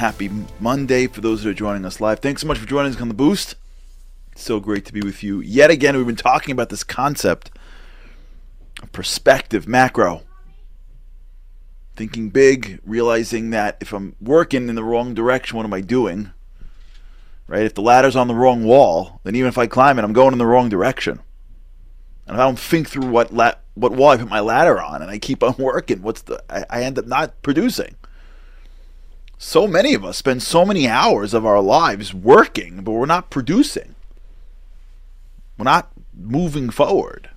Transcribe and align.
Happy 0.00 0.30
Monday 0.58 1.06
for 1.06 1.20
those 1.20 1.42
that 1.42 1.50
are 1.50 1.52
joining 1.52 1.84
us 1.84 2.00
live. 2.00 2.20
Thanks 2.20 2.40
so 2.40 2.48
much 2.48 2.56
for 2.56 2.66
joining 2.66 2.94
us 2.94 3.00
on 3.02 3.08
the 3.08 3.14
Boost. 3.14 3.54
so 4.34 4.58
great 4.58 4.86
to 4.86 4.94
be 4.94 5.02
with 5.02 5.22
you 5.22 5.40
yet 5.40 5.70
again. 5.70 5.94
We've 5.94 6.06
been 6.06 6.16
talking 6.16 6.52
about 6.52 6.70
this 6.70 6.82
concept 6.82 7.50
of 8.82 8.90
perspective, 8.92 9.68
macro. 9.68 10.22
Thinking 11.96 12.30
big, 12.30 12.80
realizing 12.82 13.50
that 13.50 13.76
if 13.82 13.92
I'm 13.92 14.16
working 14.22 14.70
in 14.70 14.74
the 14.74 14.82
wrong 14.82 15.12
direction, 15.12 15.58
what 15.58 15.66
am 15.66 15.74
I 15.74 15.82
doing? 15.82 16.30
Right? 17.46 17.64
If 17.64 17.74
the 17.74 17.82
ladder's 17.82 18.16
on 18.16 18.26
the 18.26 18.34
wrong 18.34 18.64
wall, 18.64 19.20
then 19.24 19.36
even 19.36 19.48
if 19.50 19.58
I 19.58 19.66
climb 19.66 19.98
it, 19.98 20.02
I'm 20.02 20.14
going 20.14 20.32
in 20.32 20.38
the 20.38 20.46
wrong 20.46 20.70
direction. 20.70 21.20
And 22.26 22.36
if 22.36 22.40
I 22.40 22.44
don't 22.44 22.58
think 22.58 22.88
through 22.88 23.10
what 23.10 23.34
la- 23.34 23.56
what 23.74 23.92
wall 23.92 24.08
I 24.08 24.16
put 24.16 24.30
my 24.30 24.40
ladder 24.40 24.80
on, 24.80 25.02
and 25.02 25.10
I 25.10 25.18
keep 25.18 25.42
on 25.42 25.56
working, 25.58 26.00
what's 26.00 26.22
the 26.22 26.42
I, 26.48 26.64
I 26.70 26.84
end 26.84 26.98
up 26.98 27.06
not 27.06 27.42
producing 27.42 27.96
so 29.42 29.66
many 29.66 29.94
of 29.94 30.04
us 30.04 30.18
spend 30.18 30.42
so 30.42 30.66
many 30.66 30.86
hours 30.86 31.32
of 31.32 31.46
our 31.46 31.62
lives 31.62 32.12
working, 32.12 32.82
but 32.82 32.92
we're 32.92 33.06
not 33.06 33.30
producing. 33.30 33.94
We're 35.56 35.64
not 35.64 35.90
moving 36.14 36.68
forward. 36.68 37.30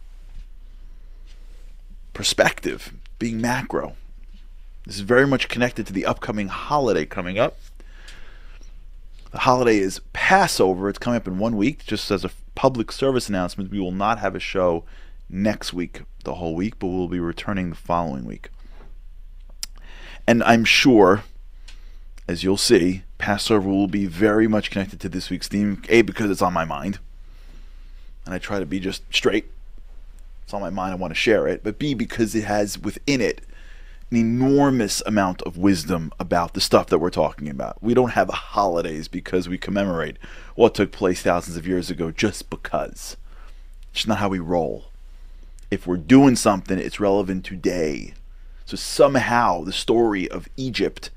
Perspective, 2.11 2.91
being 3.19 3.39
macro. 3.39 3.95
This 4.85 4.95
is 4.95 5.01
very 5.01 5.25
much 5.25 5.47
connected 5.47 5.87
to 5.87 5.93
the 5.93 6.05
upcoming 6.05 6.49
holiday 6.49 7.05
coming 7.05 7.39
up. 7.39 7.57
The 9.31 9.39
holiday 9.39 9.77
is 9.77 10.01
Passover. 10.11 10.89
It's 10.89 10.99
coming 10.99 11.15
up 11.15 11.27
in 11.27 11.39
one 11.39 11.55
week. 11.55 11.85
Just 11.85 12.11
as 12.11 12.25
a 12.25 12.31
public 12.53 12.91
service 12.91 13.29
announcement, 13.29 13.71
we 13.71 13.79
will 13.79 13.93
not 13.93 14.19
have 14.19 14.35
a 14.35 14.41
show 14.41 14.83
next 15.29 15.71
week, 15.71 16.01
the 16.25 16.35
whole 16.35 16.53
week, 16.53 16.79
but 16.79 16.87
we'll 16.87 17.07
be 17.07 17.21
returning 17.21 17.69
the 17.69 17.77
following 17.77 18.25
week. 18.25 18.49
And 20.27 20.43
I'm 20.43 20.65
sure 20.65 21.23
as 22.27 22.43
you'll 22.43 22.57
see, 22.57 23.03
Passover 23.17 23.69
will 23.69 23.87
be 23.87 24.05
very 24.05 24.47
much 24.47 24.71
connected 24.71 24.99
to 25.01 25.09
this 25.09 25.29
week's 25.29 25.47
theme. 25.47 25.81
A, 25.89 26.01
because 26.01 26.29
it's 26.31 26.41
on 26.41 26.53
my 26.53 26.65
mind, 26.65 26.99
and 28.25 28.33
I 28.33 28.37
try 28.37 28.59
to 28.59 28.65
be 28.65 28.79
just 28.79 29.03
straight. 29.13 29.45
It's 30.43 30.53
on 30.53 30.61
my 30.61 30.69
mind, 30.69 30.93
I 30.93 30.95
want 30.95 31.11
to 31.11 31.19
share 31.19 31.47
it. 31.47 31.63
But 31.63 31.79
B, 31.79 31.93
because 31.93 32.35
it 32.35 32.43
has 32.43 32.77
within 32.77 33.21
it 33.21 33.41
an 34.11 34.17
enormous 34.17 35.01
amount 35.05 35.41
of 35.41 35.57
wisdom 35.57 36.11
about 36.19 36.53
the 36.53 36.61
stuff 36.61 36.87
that 36.87 36.99
we're 36.99 37.09
talking 37.09 37.49
about. 37.49 37.81
We 37.81 37.95
don't 37.95 38.11
have 38.11 38.29
holidays 38.29 39.07
because 39.07 39.49
we 39.49 39.57
commemorate 39.57 40.17
what 40.55 40.75
took 40.75 40.91
place 40.91 41.23
thousands 41.23 41.57
of 41.57 41.65
years 41.65 41.89
ago 41.89 42.11
just 42.11 42.49
because. 42.49 43.17
It's 43.91 44.05
not 44.05 44.19
how 44.19 44.29
we 44.29 44.39
roll. 44.39 44.85
If 45.71 45.87
we're 45.87 45.97
doing 45.97 46.35
something, 46.35 46.77
it's 46.77 46.99
relevant 46.99 47.43
today. 47.45 48.13
So 48.65 48.77
somehow 48.77 49.63
the 49.63 49.73
story 49.73 50.29
of 50.29 50.47
Egypt 50.57 51.09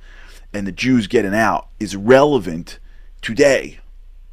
and 0.56 0.66
the 0.66 0.72
Jews 0.72 1.06
getting 1.06 1.34
out 1.34 1.68
is 1.78 1.94
relevant 1.94 2.78
today. 3.20 3.78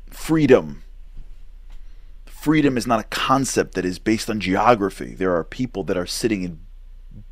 Freedom. 0.10 0.84
Freedom 2.26 2.78
is 2.78 2.88
not 2.88 3.02
a 3.02 3.04
concept 3.04 3.74
that 3.76 3.84
is 3.84 4.00
based 4.00 4.30
on 4.30 4.40
geography. 4.40 5.14
There 5.16 5.36
are 5.36 5.44
people 5.44 5.84
that 5.84 5.98
are 5.98 6.06
sitting 6.06 6.44
in 6.44 6.60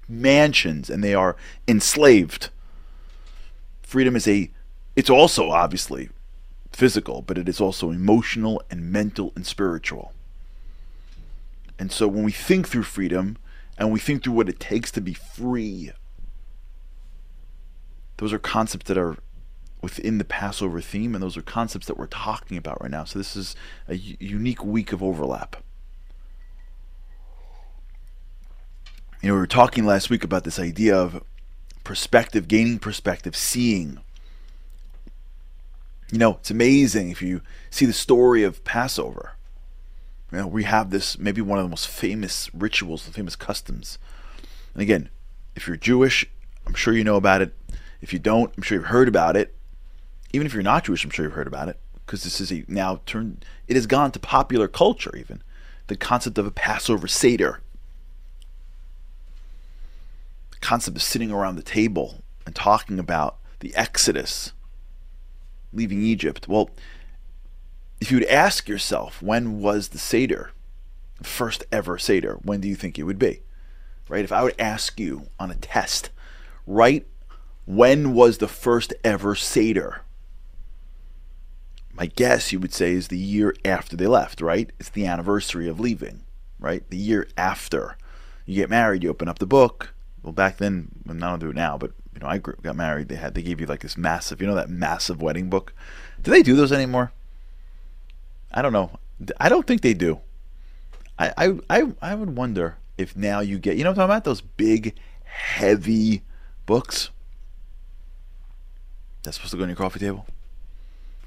mansions 0.09 0.89
and 0.89 1.01
they 1.01 1.13
are 1.13 1.37
enslaved. 1.69 2.49
Freedom 3.81 4.15
is 4.15 4.27
a, 4.27 4.51
it's 4.97 5.09
also 5.09 5.51
obviously 5.51 6.09
physical, 6.71 7.21
but 7.21 7.37
it 7.37 7.47
is 7.47 7.61
also 7.61 7.91
emotional 7.91 8.61
and 8.69 8.91
mental 8.91 9.31
and 9.35 9.45
spiritual. 9.45 10.13
And 11.79 11.93
so 11.93 12.09
when 12.09 12.23
we 12.23 12.31
think 12.33 12.67
through 12.67 12.83
freedom 12.83 13.37
and 13.77 13.89
we 13.89 13.99
think 14.01 14.23
through 14.23 14.33
what 14.33 14.49
it 14.49 14.59
takes 14.59 14.91
to 14.91 15.01
be 15.01 15.13
free 15.13 15.93
those 18.21 18.31
are 18.31 18.39
concepts 18.39 18.85
that 18.85 18.99
are 18.99 19.17
within 19.81 20.19
the 20.19 20.23
Passover 20.23 20.79
theme, 20.79 21.15
and 21.15 21.23
those 21.23 21.35
are 21.35 21.41
concepts 21.41 21.87
that 21.87 21.97
we're 21.97 22.05
talking 22.05 22.55
about 22.55 22.79
right 22.79 22.91
now. 22.91 23.03
So 23.03 23.17
this 23.17 23.35
is 23.35 23.55
a 23.87 23.95
unique 23.95 24.63
week 24.63 24.93
of 24.93 25.01
overlap. 25.01 25.55
You 29.23 29.29
know, 29.29 29.33
we 29.33 29.39
were 29.39 29.47
talking 29.47 29.87
last 29.87 30.11
week 30.11 30.23
about 30.23 30.43
this 30.43 30.59
idea 30.59 30.95
of 30.95 31.23
perspective, 31.83 32.47
gaining 32.47 32.77
perspective, 32.77 33.35
seeing. 33.35 33.97
You 36.11 36.19
know, 36.19 36.33
it's 36.33 36.51
amazing 36.51 37.09
if 37.09 37.23
you 37.23 37.41
see 37.71 37.87
the 37.87 37.93
story 37.93 38.43
of 38.43 38.63
Passover. 38.63 39.31
You 40.31 40.37
know, 40.37 40.47
we 40.47 40.65
have 40.65 40.91
this 40.91 41.17
maybe 41.17 41.41
one 41.41 41.57
of 41.57 41.65
the 41.65 41.69
most 41.69 41.87
famous 41.87 42.53
rituals, 42.53 43.07
the 43.07 43.11
famous 43.11 43.35
customs. 43.35 43.97
And 44.75 44.83
again, 44.83 45.09
if 45.55 45.67
you're 45.67 45.75
Jewish, 45.75 46.29
I'm 46.67 46.75
sure 46.75 46.93
you 46.93 47.03
know 47.03 47.15
about 47.15 47.41
it. 47.41 47.55
If 48.01 48.11
you 48.13 48.19
don't, 48.19 48.51
I'm 48.57 48.63
sure 48.63 48.77
you've 48.77 48.87
heard 48.87 49.07
about 49.07 49.37
it. 49.37 49.55
Even 50.33 50.47
if 50.47 50.53
you're 50.53 50.63
not 50.63 50.85
Jewish, 50.85 51.03
I'm 51.03 51.11
sure 51.11 51.25
you've 51.25 51.33
heard 51.33 51.47
about 51.47 51.69
it 51.69 51.79
because 52.05 52.23
this 52.23 52.41
is 52.41 52.51
a 52.51 52.65
now 52.67 53.01
turned. 53.05 53.45
It 53.67 53.75
has 53.75 53.85
gone 53.85 54.11
to 54.11 54.19
popular 54.19 54.67
culture. 54.67 55.15
Even 55.15 55.41
the 55.87 55.95
concept 55.95 56.37
of 56.37 56.47
a 56.47 56.51
Passover 56.51 57.07
seder, 57.07 57.61
the 60.51 60.57
concept 60.59 60.97
of 60.97 61.03
sitting 61.03 61.31
around 61.31 61.55
the 61.55 61.61
table 61.61 62.23
and 62.45 62.55
talking 62.55 62.97
about 62.97 63.37
the 63.59 63.75
Exodus, 63.75 64.53
leaving 65.73 66.01
Egypt. 66.01 66.47
Well, 66.47 66.69
if 67.99 68.09
you 68.09 68.17
would 68.17 68.27
ask 68.27 68.67
yourself, 68.67 69.21
when 69.21 69.61
was 69.61 69.89
the 69.89 69.99
seder, 69.99 70.51
first 71.21 71.63
ever 71.71 71.97
seder? 71.97 72.39
When 72.41 72.61
do 72.61 72.67
you 72.67 72.75
think 72.75 72.97
it 72.97 73.03
would 73.03 73.19
be? 73.19 73.41
Right? 74.09 74.23
If 74.23 74.31
I 74.31 74.43
would 74.43 74.59
ask 74.59 74.99
you 74.99 75.27
on 75.39 75.51
a 75.51 75.55
test, 75.55 76.09
right 76.65 77.05
when 77.65 78.13
was 78.13 78.37
the 78.37 78.47
first 78.47 78.93
ever 79.03 79.35
Seder? 79.35 80.01
My 81.93 82.05
guess 82.07 82.51
you 82.51 82.59
would 82.59 82.73
say 82.73 82.93
is 82.93 83.09
the 83.09 83.17
year 83.17 83.53
after 83.63 83.95
they 83.95 84.07
left, 84.07 84.41
right? 84.41 84.71
It's 84.79 84.89
the 84.89 85.05
anniversary 85.05 85.67
of 85.67 85.79
leaving, 85.79 86.23
right? 86.59 86.87
The 86.89 86.97
year 86.97 87.27
after. 87.37 87.97
You 88.45 88.55
get 88.55 88.69
married, 88.69 89.03
you 89.03 89.09
open 89.09 89.27
up 89.27 89.39
the 89.39 89.45
book. 89.45 89.93
Well, 90.23 90.33
back 90.33 90.57
then, 90.57 90.89
I 91.07 91.13
don't 91.13 91.39
do 91.39 91.49
it 91.49 91.55
now, 91.55 91.77
but 91.77 91.91
you 92.13 92.21
know, 92.21 92.27
I 92.27 92.37
got 92.37 92.75
married. 92.75 93.09
They 93.09 93.15
had 93.15 93.33
they 93.33 93.41
gave 93.41 93.59
you 93.59 93.67
like 93.67 93.81
this 93.81 93.97
massive, 93.97 94.41
you 94.41 94.47
know, 94.47 94.55
that 94.55 94.69
massive 94.69 95.21
wedding 95.21 95.49
book. 95.49 95.73
Do 96.21 96.31
they 96.31 96.43
do 96.43 96.55
those 96.55 96.71
anymore? 96.71 97.11
I 98.51 98.61
don't 98.61 98.73
know. 98.73 98.99
I 99.39 99.49
don't 99.49 99.65
think 99.65 99.81
they 99.81 99.93
do. 99.93 100.21
I 101.17 101.33
I 101.37 101.59
I, 101.69 101.93
I 102.01 102.15
would 102.15 102.35
wonder 102.35 102.77
if 102.97 103.15
now 103.15 103.39
you 103.39 103.59
get, 103.59 103.77
you 103.77 103.83
know, 103.83 103.91
what 103.91 103.99
I'm 103.99 104.07
talking 104.07 104.11
about 104.11 104.23
those 104.23 104.41
big, 104.41 104.95
heavy 105.23 106.23
books 106.65 107.09
that's 109.23 109.37
supposed 109.37 109.51
to 109.51 109.57
go 109.57 109.63
on 109.63 109.69
your 109.69 109.75
coffee 109.75 109.99
table. 109.99 110.25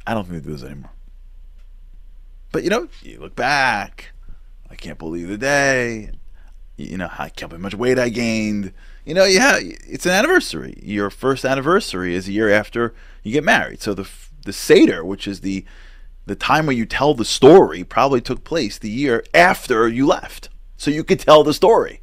I 0.07 0.15
don't 0.15 0.25
think 0.25 0.43
they 0.43 0.47
do 0.47 0.57
those 0.57 0.65
anymore. 0.65 0.91
But 2.53 2.65
you 2.65 2.71
know, 2.71 2.89
you 3.03 3.19
look 3.21 3.35
back. 3.35 4.13
I 4.71 4.75
can't 4.75 4.99
believe 4.99 5.29
the 5.29 5.39
day. 5.39 6.11
You 6.77 6.97
know, 6.99 7.09
I 7.19 7.29
can't 7.29 7.51
believe 7.51 7.63
how 7.63 7.67
much 7.67 7.75
weight 7.75 7.99
I 7.99 8.09
gained. 8.09 8.73
You 9.05 9.15
know, 9.15 9.25
yeah, 9.25 9.59
it's 9.61 10.07
an 10.07 10.13
anniversary. 10.13 10.81
Your 10.83 11.11
first 11.11 11.45
anniversary 11.45 12.15
is 12.15 12.27
a 12.27 12.33
year 12.33 12.51
after 12.51 12.95
you 13.23 13.33
get 13.33 13.45
married. 13.45 13.81
So 13.81 13.95
the 13.95 14.09
the 14.45 14.53
seder, 14.53 15.05
which 15.05 15.27
is 15.27 15.41
the 15.41 15.65
the 16.27 16.35
time 16.35 16.67
where 16.67 16.77
you 16.77 16.87
tell 16.87 17.15
the 17.15 17.25
story, 17.25 17.85
probably 17.85 18.21
took 18.21 18.45
place 18.45 18.79
the 18.79 18.91
year 18.91 19.25
after 19.35 19.89
you 19.89 20.07
left, 20.07 20.49
so 20.77 20.91
you 20.91 21.05
could 21.05 21.21
tell 21.21 21.45
the 21.45 21.55
story, 21.55 22.03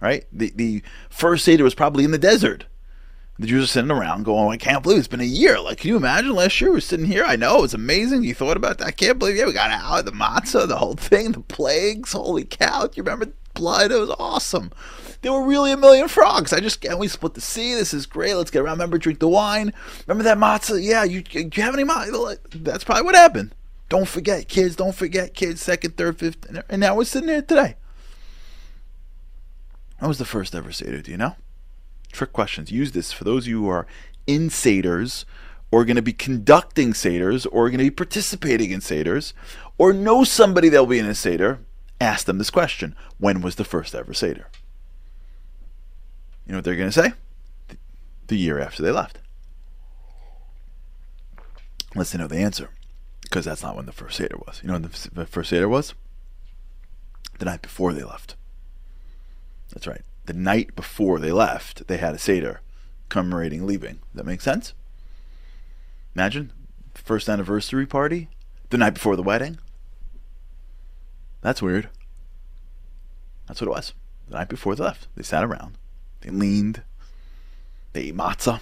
right? 0.00 0.24
The 0.32 0.52
the 0.54 0.82
first 1.10 1.44
seder 1.44 1.64
was 1.64 1.74
probably 1.74 2.04
in 2.04 2.10
the 2.10 2.18
desert 2.18 2.66
the 3.38 3.46
Jews 3.46 3.64
are 3.64 3.68
sitting 3.68 3.90
around 3.90 4.24
going, 4.24 4.52
I 4.52 4.56
can't 4.56 4.82
believe 4.82 4.98
it's 4.98 5.08
been 5.08 5.20
a 5.20 5.24
year. 5.24 5.60
Like, 5.60 5.78
can 5.78 5.88
you 5.88 5.96
imagine 5.96 6.34
last 6.34 6.60
year 6.60 6.70
we 6.70 6.76
were 6.76 6.80
sitting 6.80 7.06
here? 7.06 7.24
I 7.24 7.36
know, 7.36 7.62
it's 7.62 7.74
amazing. 7.74 8.24
You 8.24 8.34
thought 8.34 8.56
about 8.56 8.78
that. 8.78 8.86
I 8.86 8.90
can't 8.90 9.18
believe, 9.18 9.36
yeah, 9.36 9.46
we 9.46 9.52
got 9.52 9.70
out 9.70 10.04
the 10.04 10.10
matzah, 10.10 10.66
the 10.66 10.76
whole 10.76 10.94
thing, 10.94 11.32
the 11.32 11.40
plagues. 11.40 12.12
Holy 12.12 12.44
cow. 12.44 12.86
Do 12.86 12.92
you 12.96 13.02
remember 13.04 13.32
blood? 13.54 13.92
It 13.92 14.00
was 14.00 14.10
awesome. 14.18 14.72
There 15.22 15.32
were 15.32 15.44
really 15.44 15.72
a 15.72 15.76
million 15.76 16.08
frogs. 16.08 16.52
I 16.52 16.60
just, 16.60 16.84
and 16.84 16.98
we 16.98 17.08
split 17.08 17.34
the 17.34 17.40
sea. 17.40 17.74
This 17.74 17.94
is 17.94 18.06
great. 18.06 18.34
Let's 18.34 18.50
get 18.50 18.60
around. 18.60 18.74
Remember, 18.74 18.98
drink 18.98 19.18
the 19.18 19.28
wine. 19.28 19.72
Remember 20.06 20.24
that 20.24 20.38
matzah? 20.38 20.82
Yeah, 20.82 21.04
you, 21.04 21.22
you 21.30 21.62
have 21.62 21.74
any 21.74 21.84
matzah? 21.84 22.38
That's 22.50 22.84
probably 22.84 23.04
what 23.04 23.14
happened. 23.14 23.54
Don't 23.88 24.08
forget, 24.08 24.48
kids. 24.48 24.76
Don't 24.76 24.94
forget, 24.94 25.34
kids. 25.34 25.60
Second, 25.60 25.96
third, 25.96 26.18
fifth. 26.18 26.46
And 26.68 26.80
now 26.80 26.94
we're 26.94 27.04
sitting 27.04 27.28
here 27.28 27.42
today. 27.42 27.76
That 30.00 30.06
was 30.06 30.18
the 30.18 30.24
first 30.24 30.54
ever 30.54 30.70
Seder, 30.70 31.00
do 31.00 31.10
you 31.10 31.16
know? 31.16 31.34
Trick 32.12 32.32
questions. 32.32 32.70
Use 32.70 32.92
this 32.92 33.12
for 33.12 33.24
those 33.24 33.44
of 33.44 33.48
you 33.48 33.62
who 33.62 33.68
are 33.68 33.86
insiders 34.26 35.24
or 35.70 35.84
going 35.84 35.96
to 35.96 36.02
be 36.02 36.12
conducting 36.12 36.94
Seder's 36.94 37.46
or 37.46 37.68
going 37.68 37.78
to 37.78 37.84
be 37.84 37.90
participating 37.90 38.70
in 38.70 38.80
Seder's 38.80 39.34
or 39.76 39.92
know 39.92 40.24
somebody 40.24 40.68
that'll 40.68 40.86
be 40.86 40.98
in 40.98 41.06
a 41.06 41.14
Seder, 41.14 41.60
ask 42.00 42.26
them 42.26 42.38
this 42.38 42.50
question 42.50 42.96
When 43.18 43.40
was 43.40 43.56
the 43.56 43.64
first 43.64 43.94
ever 43.94 44.14
Seder? 44.14 44.48
You 46.46 46.52
know 46.52 46.58
what 46.58 46.64
they're 46.64 46.76
going 46.76 46.90
to 46.90 47.02
say? 47.02 47.12
The 48.28 48.36
year 48.36 48.58
after 48.58 48.82
they 48.82 48.90
left. 48.90 49.18
Unless 51.94 52.12
they 52.12 52.18
know 52.18 52.26
the 52.26 52.36
answer, 52.36 52.70
because 53.22 53.44
that's 53.44 53.62
not 53.62 53.76
when 53.76 53.86
the 53.86 53.92
first 53.92 54.16
Seder 54.16 54.36
was. 54.46 54.60
You 54.62 54.68
know 54.68 54.74
when 54.74 54.82
the 54.82 55.26
first 55.26 55.50
Seder 55.50 55.68
was? 55.68 55.94
The 57.38 57.46
night 57.46 57.62
before 57.62 57.92
they 57.92 58.02
left. 58.02 58.36
That's 59.70 59.86
right. 59.86 60.02
The 60.28 60.34
night 60.34 60.76
before 60.76 61.18
they 61.18 61.32
left, 61.32 61.86
they 61.86 61.96
had 61.96 62.14
a 62.14 62.18
Seder 62.18 62.60
commemorating 63.08 63.66
leaving. 63.66 64.00
That 64.14 64.26
makes 64.26 64.44
sense? 64.44 64.74
Imagine 66.14 66.52
first 66.92 67.30
anniversary 67.30 67.86
party 67.86 68.28
the 68.68 68.76
night 68.76 68.92
before 68.92 69.16
the 69.16 69.22
wedding. 69.22 69.58
That's 71.40 71.62
weird. 71.62 71.88
That's 73.46 73.62
what 73.62 73.68
it 73.68 73.70
was. 73.70 73.94
The 74.28 74.36
night 74.36 74.50
before 74.50 74.74
they 74.74 74.84
left, 74.84 75.08
they 75.16 75.22
sat 75.22 75.44
around, 75.44 75.78
they 76.20 76.28
leaned, 76.28 76.82
they 77.94 78.02
ate 78.02 78.14
matzah. 78.14 78.60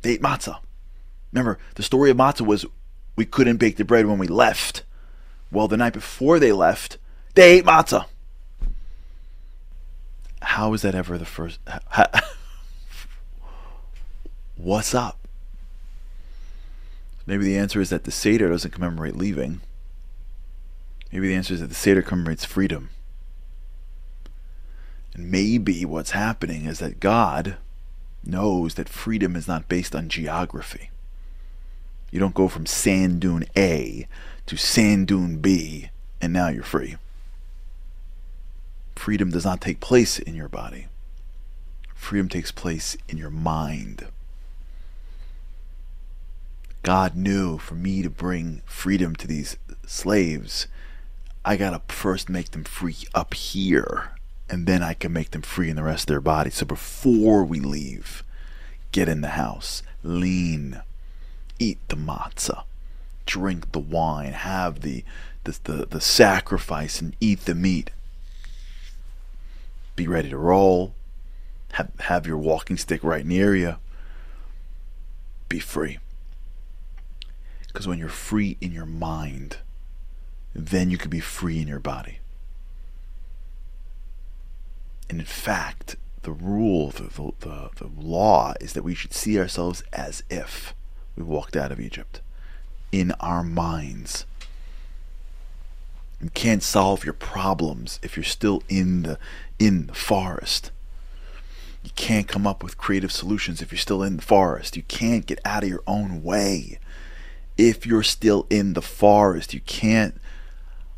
They 0.00 0.12
ate 0.12 0.22
matzah. 0.22 0.60
Remember, 1.32 1.58
the 1.74 1.82
story 1.82 2.10
of 2.10 2.16
matzah 2.16 2.46
was 2.46 2.64
we 3.14 3.26
couldn't 3.26 3.58
bake 3.58 3.76
the 3.76 3.84
bread 3.84 4.06
when 4.06 4.16
we 4.16 4.26
left. 4.26 4.84
Well, 5.52 5.68
the 5.68 5.76
night 5.76 5.92
before 5.92 6.38
they 6.38 6.52
left, 6.52 6.96
they 7.34 7.58
ate 7.58 7.66
matzah. 7.66 8.06
How 10.56 10.72
is 10.72 10.80
that 10.80 10.94
ever 10.94 11.18
the 11.18 11.26
first? 11.26 11.60
What's 14.56 14.94
up? 14.94 15.18
Maybe 17.26 17.44
the 17.44 17.58
answer 17.58 17.78
is 17.78 17.90
that 17.90 18.04
the 18.04 18.10
Seder 18.10 18.48
doesn't 18.48 18.70
commemorate 18.70 19.16
leaving. 19.16 19.60
Maybe 21.12 21.28
the 21.28 21.34
answer 21.34 21.52
is 21.52 21.60
that 21.60 21.66
the 21.66 21.74
Seder 21.74 22.00
commemorates 22.00 22.46
freedom. 22.46 22.88
And 25.12 25.30
maybe 25.30 25.84
what's 25.84 26.12
happening 26.12 26.64
is 26.64 26.78
that 26.78 27.00
God 27.00 27.58
knows 28.24 28.76
that 28.76 28.88
freedom 28.88 29.36
is 29.36 29.46
not 29.46 29.68
based 29.68 29.94
on 29.94 30.08
geography. 30.08 30.88
You 32.10 32.18
don't 32.18 32.34
go 32.34 32.48
from 32.48 32.64
sand 32.64 33.20
dune 33.20 33.44
A 33.58 34.08
to 34.46 34.56
sand 34.56 35.08
dune 35.08 35.36
B 35.36 35.90
and 36.18 36.32
now 36.32 36.48
you're 36.48 36.62
free. 36.62 36.96
Freedom 38.96 39.30
does 39.30 39.44
not 39.44 39.60
take 39.60 39.78
place 39.78 40.18
in 40.18 40.34
your 40.34 40.48
body. 40.48 40.88
Freedom 41.94 42.28
takes 42.28 42.50
place 42.50 42.96
in 43.08 43.18
your 43.18 43.30
mind. 43.30 44.08
God 46.82 47.14
knew 47.14 47.58
for 47.58 47.74
me 47.74 48.02
to 48.02 48.10
bring 48.10 48.62
freedom 48.64 49.14
to 49.16 49.26
these 49.26 49.56
slaves, 49.86 50.66
I 51.44 51.56
got 51.56 51.70
to 51.70 51.94
first 51.94 52.28
make 52.28 52.50
them 52.50 52.64
free 52.64 52.96
up 53.14 53.34
here, 53.34 54.10
and 54.48 54.66
then 54.66 54.82
I 54.82 54.94
can 54.94 55.12
make 55.12 55.30
them 55.30 55.42
free 55.42 55.70
in 55.70 55.76
the 55.76 55.82
rest 55.82 56.04
of 56.04 56.14
their 56.14 56.20
body. 56.20 56.50
So 56.50 56.66
before 56.66 57.44
we 57.44 57.60
leave, 57.60 58.24
get 58.92 59.08
in 59.08 59.20
the 59.20 59.30
house, 59.30 59.82
lean, 60.02 60.82
eat 61.58 61.78
the 61.88 61.96
matzah, 61.96 62.64
drink 63.26 63.72
the 63.72 63.78
wine, 63.78 64.32
have 64.32 64.80
the, 64.80 65.04
the, 65.44 65.58
the, 65.64 65.86
the 65.86 66.00
sacrifice, 66.00 67.00
and 67.00 67.14
eat 67.20 67.46
the 67.46 67.54
meat. 67.54 67.90
Be 69.96 70.06
ready 70.06 70.28
to 70.28 70.36
roll. 70.36 70.94
Have, 71.72 71.90
have 72.00 72.26
your 72.26 72.38
walking 72.38 72.76
stick 72.76 73.02
right 73.02 73.26
near 73.26 73.56
you. 73.56 73.76
Be 75.48 75.58
free. 75.58 75.98
Because 77.66 77.88
when 77.88 77.98
you're 77.98 78.08
free 78.08 78.56
in 78.60 78.72
your 78.72 78.86
mind, 78.86 79.58
then 80.54 80.90
you 80.90 80.98
can 80.98 81.10
be 81.10 81.20
free 81.20 81.60
in 81.60 81.68
your 81.68 81.80
body. 81.80 82.18
And 85.08 85.20
in 85.20 85.26
fact, 85.26 85.96
the 86.22 86.32
rule, 86.32 86.90
the, 86.90 87.04
the, 87.04 87.32
the, 87.40 87.70
the 87.76 87.90
law 88.00 88.54
is 88.60 88.72
that 88.72 88.82
we 88.82 88.94
should 88.94 89.12
see 89.12 89.38
ourselves 89.38 89.82
as 89.92 90.22
if 90.28 90.74
we 91.14 91.22
walked 91.22 91.56
out 91.56 91.70
of 91.72 91.80
Egypt 91.80 92.20
in 92.90 93.12
our 93.20 93.42
minds. 93.42 94.26
You 96.20 96.30
can't 96.30 96.62
solve 96.62 97.04
your 97.04 97.14
problems 97.14 98.00
if 98.02 98.16
you're 98.16 98.24
still 98.24 98.62
in 98.68 99.02
the 99.02 99.18
in 99.58 99.86
the 99.86 99.94
forest. 99.94 100.70
You 101.82 101.90
can't 101.94 102.26
come 102.26 102.46
up 102.46 102.62
with 102.62 102.78
creative 102.78 103.12
solutions 103.12 103.62
if 103.62 103.70
you're 103.70 103.78
still 103.78 104.02
in 104.02 104.16
the 104.16 104.22
forest. 104.22 104.76
You 104.76 104.82
can't 104.82 105.26
get 105.26 105.40
out 105.44 105.62
of 105.62 105.68
your 105.68 105.82
own 105.86 106.22
way 106.22 106.78
if 107.56 107.86
you're 107.86 108.02
still 108.02 108.46
in 108.50 108.72
the 108.72 108.82
forest. 108.82 109.54
You 109.54 109.60
can't 109.60 110.20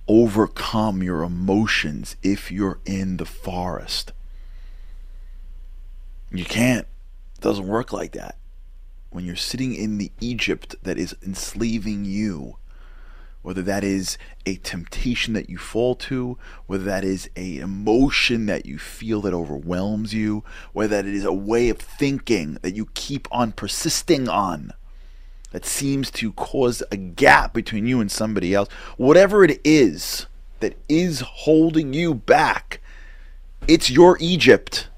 overcome 0.07 1.03
your 1.03 1.23
emotions 1.23 2.17
if 2.23 2.51
you're 2.51 2.79
in 2.87 3.19
the 3.19 3.27
forest. 3.27 4.13
You 6.31 6.45
can't. 6.45 6.87
It 7.37 7.41
doesn't 7.41 7.67
work 7.67 7.93
like 7.93 8.13
that. 8.13 8.37
When 9.11 9.25
you're 9.25 9.37
sitting 9.37 9.75
in 9.75 9.99
the 9.99 10.13
Egypt 10.21 10.77
that 10.83 10.99
is 10.99 11.17
enslaving 11.25 12.05
you, 12.05 12.58
whether 13.43 13.63
that 13.63 13.85
is 13.85 14.19
a 14.45 14.57
temptation 14.57 15.35
that 15.35 15.49
you 15.49 15.57
fall 15.57 15.95
to, 15.95 16.37
whether 16.67 16.85
that 16.85 17.05
is 17.05 17.31
a 17.37 17.59
emotion 17.59 18.47
that 18.47 18.67
you 18.67 18.79
feel 18.79 19.21
that 19.21 19.33
overwhelms 19.33 20.13
you, 20.13 20.45
whether 20.73 21.03
that 21.03 21.07
is 21.07 21.25
a 21.25 21.33
way 21.33 21.69
of 21.69 21.79
thinking 21.79 22.59
that 22.63 22.75
you 22.75 22.89
keep 22.95 23.29
on 23.31 23.53
persisting 23.53 24.29
on, 24.29 24.73
that 25.53 25.65
seems 25.65 26.11
to 26.11 26.33
cause 26.33 26.83
a 26.91 26.97
gap 26.97 27.55
between 27.55 27.87
you 27.87 28.01
and 28.01 28.11
somebody 28.11 28.55
else, 28.55 28.69
whatever 28.97 29.45
it 29.45 29.61
is 29.65 30.27
that 30.61 30.77
is 30.89 31.21
holding 31.21 31.95
you 31.95 32.15
back, 32.15 32.81
it's 33.67 33.91
your 33.91 34.17
Egypt. 34.21 34.89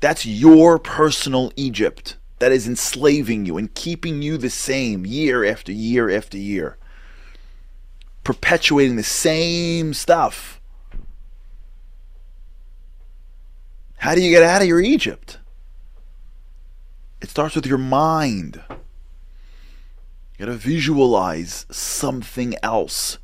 That's 0.00 0.26
your 0.26 0.78
personal 0.78 1.52
Egypt 1.56 2.16
that 2.38 2.52
is 2.52 2.68
enslaving 2.68 3.46
you 3.46 3.56
and 3.56 3.72
keeping 3.74 4.22
you 4.22 4.36
the 4.36 4.50
same 4.50 5.06
year 5.06 5.44
after 5.44 5.72
year 5.72 6.10
after 6.10 6.36
year, 6.36 6.76
perpetuating 8.26 8.96
the 8.96 9.04
same 9.04 9.94
stuff. 9.94 10.60
How 13.98 14.16
do 14.16 14.20
you 14.20 14.30
get 14.30 14.42
out 14.42 14.62
of 14.62 14.66
your 14.66 14.80
Egypt? 14.80 15.38
It 17.20 17.30
starts 17.30 17.54
with 17.54 17.66
your 17.66 17.78
mind. 17.78 18.60
You 18.68 18.76
gotta 20.40 20.54
visualize 20.54 21.66
something 21.70 22.56
else. 22.64 23.18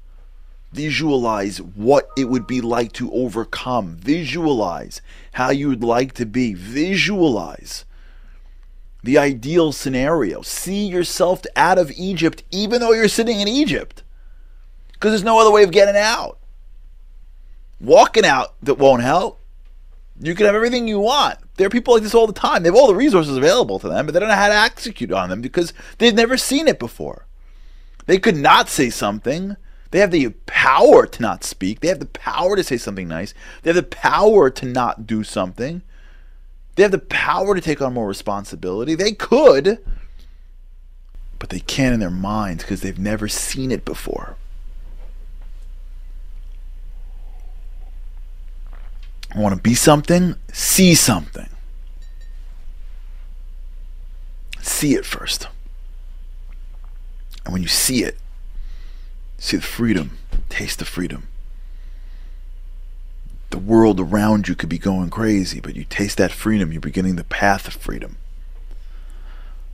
Visualize 0.71 1.61
what 1.61 2.09
it 2.17 2.27
would 2.27 2.47
be 2.47 2.61
like 2.61 2.93
to 2.93 3.13
overcome. 3.13 3.97
Visualize 3.97 5.03
how 5.33 5.51
you 5.51 5.67
would 5.67 5.83
like 5.83 6.13
to 6.13 6.27
be. 6.27 6.55
Visualize 6.55 7.85
the 9.03 9.19
ideal 9.19 9.73
scenario. 9.73 10.43
See 10.43 10.87
yourself 10.87 11.43
out 11.57 11.79
of 11.79 11.91
Egypt, 11.97 12.45
even 12.53 12.81
though 12.81 12.93
you're 12.93 13.09
sitting 13.09 13.41
in 13.41 13.49
Egypt, 13.49 14.05
because 15.03 15.11
there's 15.11 15.25
no 15.25 15.41
other 15.41 15.51
way 15.51 15.65
of 15.65 15.73
getting 15.73 15.97
out. 15.97 16.39
Walking 17.81 18.25
out 18.25 18.55
that 18.63 18.79
won't 18.79 19.03
help. 19.03 19.41
You 20.21 20.37
can 20.37 20.47
have 20.47 20.55
everything 20.55 20.87
you 20.87 21.01
want. 21.01 21.41
There 21.57 21.67
are 21.67 21.71
people 21.71 21.95
like 21.95 22.05
this 22.05 22.15
all 22.15 22.29
the 22.29 22.33
time. 22.33 22.63
They 22.63 22.69
have 22.69 22.77
all 22.77 22.87
the 22.87 22.95
resources 22.95 23.37
available 23.37 23.81
to 23.81 23.89
them, 23.89 24.07
but 24.07 24.13
they 24.13 24.21
don't 24.21 24.29
know 24.29 24.37
how 24.37 24.47
to 24.47 24.55
execute 24.55 25.11
on 25.11 25.29
them 25.29 25.41
because 25.41 25.73
they've 25.99 26.15
never 26.15 26.37
seen 26.37 26.69
it 26.69 26.79
before. 26.79 27.27
They 28.07 28.21
could 28.21 28.37
not 28.37 28.69
say 28.69 28.91
something. 28.91 29.57
They 29.91 29.99
have 29.99 30.13
the 30.13 30.29
power 30.47 31.05
to 31.05 31.21
not 31.21 31.43
speak. 31.43 31.81
They 31.81 31.89
have 31.89 31.99
the 31.99 32.07
power 32.07 32.55
to 32.55 32.63
say 32.63 32.77
something 32.77 33.09
nice. 33.09 33.35
They 33.63 33.71
have 33.71 33.75
the 33.75 33.83
power 33.83 34.51
to 34.51 34.67
not 34.67 35.05
do 35.05 35.25
something. 35.25 35.83
They 36.77 36.85
have 36.85 36.93
the 36.93 36.99
power 37.01 37.57
to 37.57 37.61
take 37.61 37.83
on 37.83 37.95
more 37.95 38.07
responsibility. 38.07 38.95
They 38.95 39.15
could, 39.15 39.85
but 41.41 41.51
they 41.51 41.59
can't 41.59 41.93
in 41.93 41.99
their 41.99 42.09
minds 42.09 42.63
because 42.63 42.83
they've 42.83 43.01
never 43.01 43.27
seen 43.27 43.73
it 43.73 43.85
before. 43.85 44.37
Want 49.41 49.55
to 49.57 49.61
be 49.61 49.75
something, 49.75 50.37
see 50.53 50.95
something. 50.95 51.49
See 54.61 54.95
it 54.95 55.07
first. 55.07 55.49
And 57.45 57.53
when 57.53 57.63
you 57.63 57.69
see 57.69 58.05
it, 58.05 58.17
see 59.39 59.57
the 59.57 59.63
freedom, 59.63 60.19
taste 60.49 60.79
the 60.79 60.85
freedom. 60.85 61.29
The 63.51 63.59
world 63.59 64.01
around 64.01 64.49
you 64.49 64.55
could 64.55 64.69
be 64.69 64.79
going 64.79 65.11
crazy, 65.11 65.61
but 65.61 65.77
you 65.77 65.85
taste 65.85 66.19
that 66.19 66.33
freedom, 66.33 66.73
you're 66.73 66.81
beginning 66.81 67.17
the 67.17 67.25
path 67.25 67.67
of 67.67 67.75
freedom. 67.75 68.17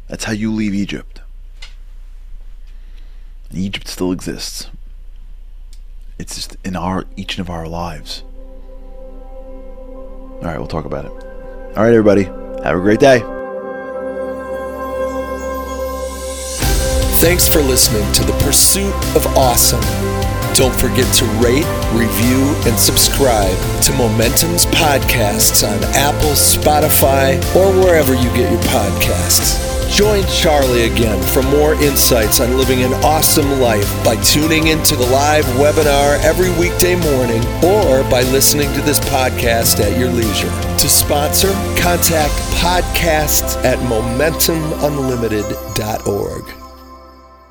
That's 0.08 0.24
how 0.24 0.32
you 0.32 0.52
leave 0.52 0.74
Egypt. 0.74 1.20
And 3.50 3.58
Egypt 3.58 3.88
still 3.88 4.10
exists. 4.12 4.68
It's 6.18 6.34
just 6.34 6.56
in 6.64 6.74
our 6.74 7.04
each 7.16 7.38
of 7.38 7.48
our 7.48 7.68
lives. 7.68 8.24
All 10.38 10.44
right, 10.44 10.58
we'll 10.58 10.68
talk 10.68 10.84
about 10.84 11.04
it. 11.04 11.10
All 11.10 11.84
right, 11.84 11.92
everybody, 11.92 12.24
have 12.62 12.76
a 12.76 12.80
great 12.80 13.00
day. 13.00 13.20
Thanks 17.20 17.48
for 17.48 17.60
listening 17.60 18.10
to 18.12 18.22
The 18.22 18.32
Pursuit 18.44 18.94
of 19.16 19.26
Awesome. 19.36 20.27
Don't 20.58 20.74
forget 20.74 21.06
to 21.14 21.24
rate, 21.38 21.64
review, 21.94 22.52
and 22.66 22.76
subscribe 22.76 23.56
to 23.82 23.92
Momentum's 23.92 24.66
podcasts 24.66 25.62
on 25.62 25.78
Apple, 25.94 26.32
Spotify, 26.32 27.38
or 27.54 27.70
wherever 27.80 28.12
you 28.12 28.28
get 28.34 28.50
your 28.50 28.60
podcasts. 28.62 29.64
Join 29.94 30.26
Charlie 30.26 30.90
again 30.90 31.22
for 31.32 31.44
more 31.44 31.74
insights 31.74 32.40
on 32.40 32.58
living 32.58 32.82
an 32.82 32.92
awesome 33.04 33.60
life 33.60 33.88
by 34.04 34.16
tuning 34.16 34.66
into 34.66 34.96
the 34.96 35.06
live 35.06 35.44
webinar 35.60 36.18
every 36.24 36.50
weekday 36.58 36.96
morning 36.96 37.44
or 37.64 38.02
by 38.10 38.22
listening 38.32 38.74
to 38.74 38.80
this 38.80 38.98
podcast 38.98 39.78
at 39.78 39.96
your 39.96 40.10
leisure. 40.10 40.50
To 40.50 40.88
sponsor, 40.88 41.52
contact 41.80 42.34
podcasts 42.58 43.54
at 43.64 43.78
momentumunlimited.org. 43.78 46.57